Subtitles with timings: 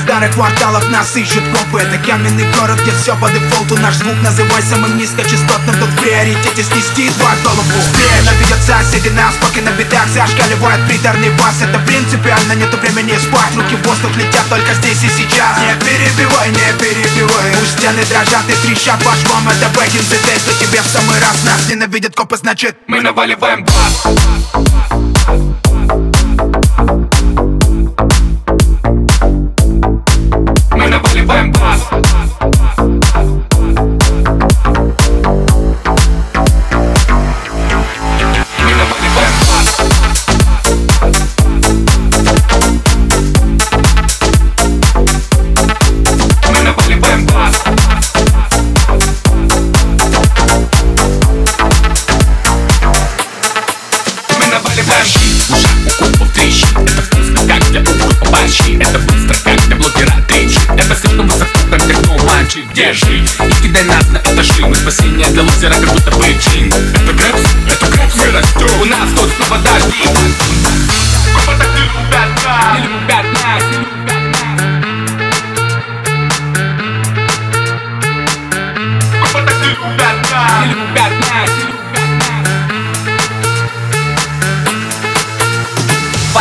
[0.00, 1.82] пары кварталов нас ищут копы.
[1.82, 3.76] Это каменный город, где все по дефолту.
[3.78, 9.34] Наш звук называй самым низкочастотным Тут в приоритете снести твою голову Время ведет соседи нас,
[9.40, 13.54] поки на бедах Зашкаливает приторный бас Это принципиально, нету времени спать.
[13.56, 15.58] Руки в воздух летят только здесь и сейчас.
[15.58, 17.52] Не перебивай, не перебивай.
[17.58, 19.48] Пусть стены дрожат и трещат по швам.
[19.48, 21.36] Это back in the day, что тебе в самый раз.
[21.44, 24.04] Нас ненавидят копы, значит Мы наваливаем бас
[31.24, 31.54] наваливаем
[55.04, 56.68] щит в ушах, у копов трещит.
[56.76, 57.40] Это вкусно,
[58.34, 63.18] борщи Это быстро, как для блогера трещит Это слишком высоко, как для кто мальчик Держи.
[63.18, 67.40] И кидай нас на этажи Мы спасение для лузера, как будто бы джин Это грэпс,
[67.68, 70.53] это грэпс, мы растем У нас тут снова дожди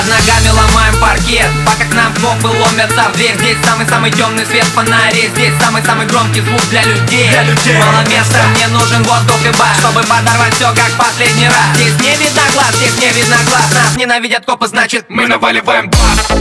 [0.00, 1.46] Под ногами ломаем паркет.
[1.66, 4.64] Пока к нам копы ломятся в дверь Здесь самый-самый темный свет.
[4.64, 7.28] Фонарей Здесь самый-самый громкий звук для людей.
[7.28, 7.76] Для людей.
[7.76, 11.76] Мало места, мне нужен воздух и бас Чтобы подорвать все как последний раз.
[11.76, 13.74] Здесь не видно глаз, здесь не видно глаз.
[13.74, 16.39] Нас ненавидят копы, значит Мы наваливаем бас